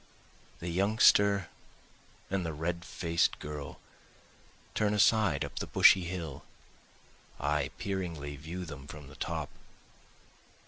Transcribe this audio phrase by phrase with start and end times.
[0.57, 1.47] The youngster
[2.31, 3.79] and the red faced girl
[4.73, 6.43] turn aside up the bushy hill,
[7.39, 9.51] I peeringly view them from the top.